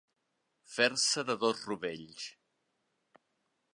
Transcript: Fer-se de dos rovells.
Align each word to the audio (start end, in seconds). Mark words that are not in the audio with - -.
Fer-se 0.75 1.23
de 1.29 1.35
dos 1.43 1.61
rovells. 1.67 2.25